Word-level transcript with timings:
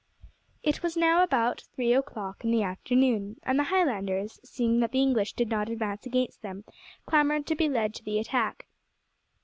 It 0.63 0.81
was 0.81 0.97
now 0.97 1.21
about 1.21 1.61
three 1.75 1.93
o'clock 1.93 2.43
in 2.43 2.49
the 2.49 2.63
afternoon, 2.63 3.39
and 3.43 3.59
the 3.59 3.65
Highlanders, 3.65 4.39
seeing 4.43 4.79
that 4.79 4.93
the 4.93 4.99
English 4.99 5.33
did 5.33 5.47
not 5.49 5.69
advance 5.69 6.07
against 6.07 6.41
them, 6.41 6.63
clamoured 7.05 7.45
to 7.45 7.55
be 7.55 7.69
led 7.69 7.93
to 7.93 8.03
the 8.03 8.17
attack. 8.17 8.65